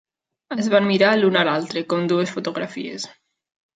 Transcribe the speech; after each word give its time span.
Es 0.61 0.69
van 0.75 0.87
mirar 0.91 1.11
l'un 1.19 1.37
a 1.41 1.45
l'altre, 1.49 1.85
com 1.93 2.09
dues 2.13 2.33
fotografies. 2.39 3.07